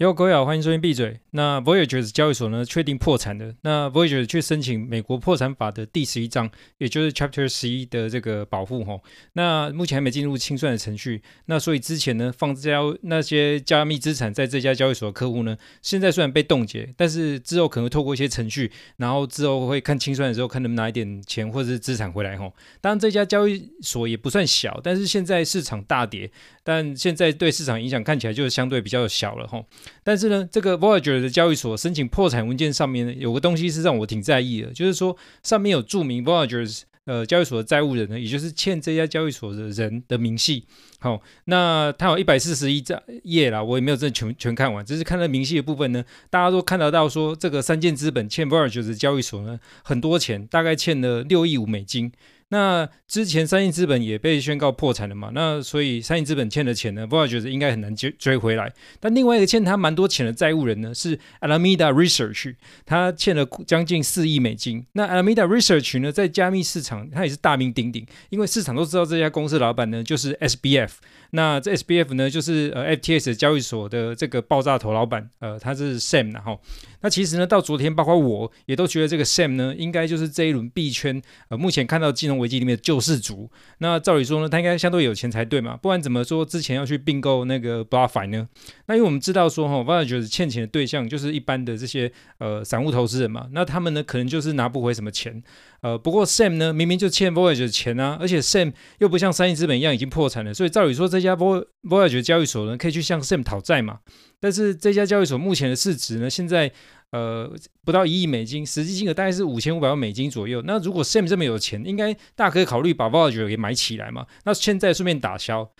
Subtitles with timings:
[0.00, 1.20] 哟，各位好，欢迎收听闭嘴。
[1.32, 3.54] 那 Voyager 交易所呢，确定破产的。
[3.60, 9.02] 那 Voyager 去申请美国破产法的第十一章，也就是 Chapter 十一的这个保护吼。
[9.34, 11.20] 那目前还没进入清算的程序。
[11.44, 22.50] 那所以之前呢，放交那些加密资产在这家交易所的客户呢，现在虽然被冻结，但是之后可能会透过一些程序，然后之后会看清算的时候，看能不能拿一点钱或者是资产回来吼。
[22.80, 26.30] 当然这家交易所也不算小，但是现在市场大跌，
[26.64, 29.66] 但现在对市场影响看起来就是相对比较小了吼。
[30.02, 40.64] 但是呢，这个 Voyager 的交易所申请破产文件上面呢，有个东西是让我挺在意的，就是说上面有注明 Voyager 呃交易所的债务人呢，也就是欠这家交易所的人的明细。
[40.98, 42.84] 好、那它有一百四十一
[43.24, 52.12] 页啦，我也没有真的全全看完，只是看了明细的部分呢，大家都看得到说这个三箭资本欠 Voyager 的交易所呢很多钱，大概欠了六亿五美金。
[52.50, 55.30] 那之前三箭资本也被宣告破产了嘛？
[55.32, 58.72] 那所以三箭资本欠的钱呢，Voyager 觉得应该很难追追回来。
[58.98, 64.84] 但另外一个欠他蛮多钱的债务人呢，是 Alameda Research，他欠了将近四亿美金。
[64.92, 70.90] 那 Alameda Research 呢，在加密市场它也是大名鼎鼎，因为市场都知道这家公司老板呢就是 SBF。
[71.30, 76.60] 那这 SBF 呢，就是呃 FTS 交易所的这个爆炸头老板，呃，他是 Sam 然后。
[77.02, 83.50] 那其实呢，到昨天，包括我也都觉得这个 Sam 呢，应该就是这一轮币圈呃目前看到金融危机里面的救世主。
[83.78, 88.48] 那照理说呢，他应该相对有钱才对嘛，不然怎么说之前要去并购那个 BlockFi 呢？
[88.86, 95.42] 那因为我们知道说哈，Voyager 欠钱的对象就是一般的这些呃散户投资人嘛，那他们呢可能就是拿不回什么钱。
[95.80, 104.00] 呃，不过 Sam 呢明明就欠 Voyager 钱啊，而且 Sam 又不像三箭资本一样已经破产了，所以照理说这家 Voyager 交易所呢可以去向 Sam 讨债嘛。
[104.40, 106.72] 但是这家交易所目前的市值呢，现在
[107.10, 110.62] 呃不到一亿美金，实际金额大概是五千五百万美金左右。
[110.62, 114.26] 那如果 Sam 这么有钱，应该大可以考虑把 Volger 给买起来嘛。
[114.44, 115.70] 那现在顺便打消。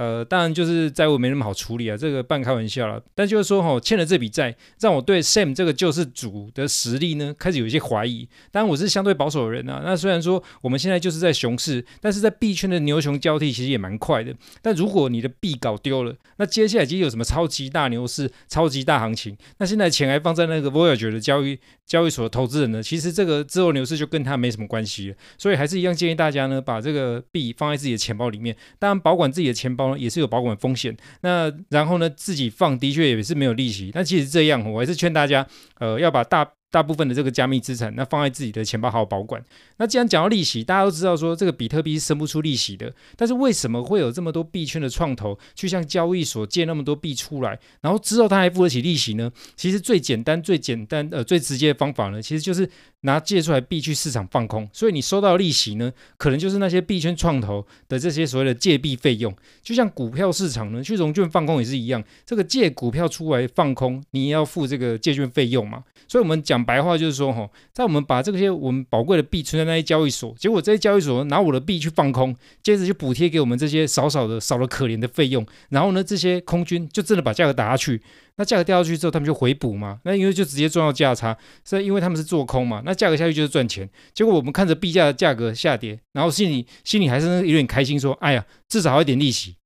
[0.00, 2.98] 呃，当然就是债务没那么好处理啊，这个半开玩笑了。
[3.14, 8.26] 但就是说，哈，欠了这笔债，让我对 Sam 这个救世主的实力呢，开始有一些怀疑。
[8.50, 9.82] 当然，我是相对保守的人啊。
[9.84, 14.34] 那虽然说我们现在就是在熊市，但是在币圈的牛熊交替其实也蛮快的。
[14.62, 19.36] 但如果你的币搞丢了，那接下来其实有什么超级大牛市、超级大行情？
[19.58, 22.82] 那现在钱还放在那个 Voyager 的交易交易所的投资人呢？
[22.82, 25.16] 其实这个之后牛市就跟他没什么关系了。
[25.36, 29.89] 所以还是一样建议大家呢，把这个币放在自己的钱包里面，当然保管自己的钱包。
[29.98, 33.90] 也是有保管风险，那然后呢，自己放的确也是没有利息。
[33.94, 35.46] 那其实这样，我还是劝大家，
[35.78, 36.46] 呃，要把大。
[36.70, 39.44] 大部分的这个加密资产，那放在自己的钱包好好保管。
[39.78, 42.92] 那既然讲到利息，大家都知道说这个比特币是生不出利息的。
[43.16, 49.28] 但是为什么会有这么多币圈的创投去向交易所借那么多币出来，然后之后他还付得起利息呢？
[49.56, 52.70] 其实最简单、最简单呃最直接的方法呢，其实就是
[53.00, 54.68] 拿借出来币去市场放空。
[54.72, 59.34] 所以你收到利息呢，可能就是那些币圈创投的这些所谓的借币费用。
[59.60, 65.82] 就像股票市场呢，去融券放空也是一样，这个借股票出来放空，你也要付这个借券费用嘛。
[66.06, 66.59] 所以我们讲。
[66.64, 78.02] 白话就是说，哈，在我们把这些我们宝贵的币存在那些交易所，结果这些交易所拿我的币去放空，接着就补贴给我们这些少少的、少了可怜的费用，然后呢，这些空军就真的把价格打下去。
[78.36, 80.00] 那价格掉下去之后，他们就回补嘛。
[80.04, 83.86] 那因为就直接赚到价差，所以因为他们是做空嘛，那价格下去就是赚钱。
[84.14, 89.56] 结果我们看着币价的价格下跌，然后心里心里还是有点开心，说：“哎呀，至少还有点利息。”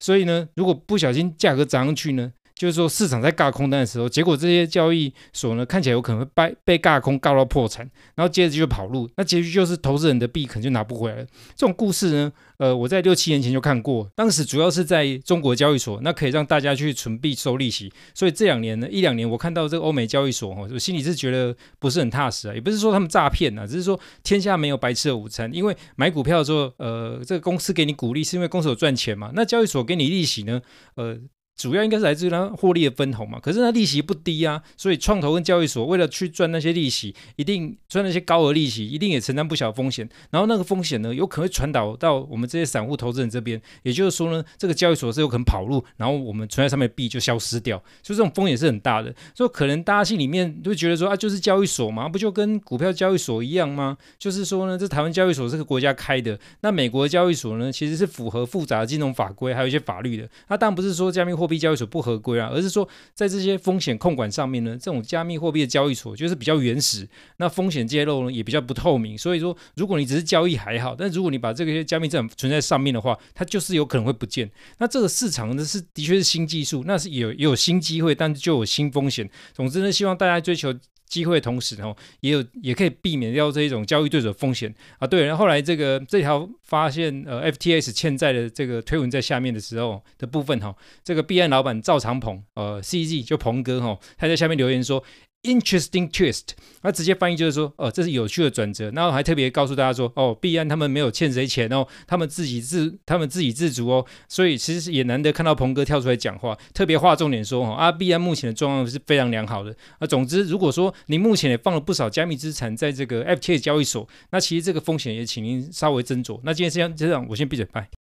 [0.00, 2.32] 所以呢，如果不小心价格涨上去呢？
[2.58, 11.24] 就是说，市场在尬空单的时候，结果这些交易所呢，看起来有可能会被被尬空尬到破产，然后接着就跑路，那结局就是投资人的币可能就拿不回来了。
[11.54, 17.92] 这种故事呢，呃，我在六七年前就看过，当时主要是在中国交易所，那可以让大家去存币收利息。
[18.12, 25.48] 所以这两年呢，一两年我看到这个欧美交易所，我心里是觉得不是很踏实啊，也不是说他们诈骗啊，只是说天下没有白吃的午餐。
[25.54, 30.60] 因为买股票的时候，呃，这个公司给你鼓励，是因为公司有赚钱嘛，那交易所给你利息呢，
[30.96, 31.16] 呃。
[31.58, 40.08] 主要应该是来自于它获利的分红嘛，可是它利息不低啊，所以创投跟交易所为了去赚那些利息，一定赚那些高额利息，一定也承担不小风险。
[40.30, 49.12] 然后那个风险呢，有可能会传导到我们这些散户投资人这边，也就是说呢，这个交易所是有可能跑路，然后我们存在上面币就消失掉，所以这种风险是很大的。
[49.34, 53.98] 所以可能大家心里面都会觉得说啊，就是交易所嘛，不就跟股票交易所一样吗？
[54.16, 60.28] 就是说呢，这台湾交易所是个国家开的，那美国的交易所呢，其实是符合复杂的金融法规，还有一些法律的。
[60.46, 67.08] 那当然不是说加密货币交易所不合规啊，而是说在这些风险控管上面呢，这种加密货币的交易所就是比较原始，
[67.38, 69.18] 那风险揭露呢也比较不透明。
[69.18, 74.48] 所以说，如果你只是交易还好，但如果你把这个些加密资产存在上面的话，它就是有可能会不见。
[74.78, 79.28] 那这个市场呢是的确是新技术，那是有也有新机会，但是就有新风险。
[79.54, 80.74] 总之呢，希望大家追求。
[81.08, 85.06] 机会同时哦，也有也可以避免掉这一种交易对手风险啊。
[85.06, 95.02] 对，然后后来这个这条发现呃，FTS 欠债的这个推文在下面的时候的部分哈，这个币安老板赵长鹏呃 CZ 就鹏哥哈，他在下面留言说。
[95.44, 96.48] Interesting twist，
[96.82, 98.90] 那直接翻译就是说，哦，这是有趣的转折。
[98.90, 104.04] 然后还特别告诉大家说，哦，币安他们没有欠谁钱哦，他们自己自他们自给自足哦。
[104.28, 109.74] 所以其实也难得看到鹏哥跳出来讲话，特别划重点说，哦，啊，币安目前的状况是非常良好的。
[110.00, 116.40] 啊，总之，如果说你目前也放了不少加密资产在这个 FTX 交易所，那其实这个风险也请您稍微斟酌。
[116.42, 117.97] 那今天先这样，我先闭嘴，拜。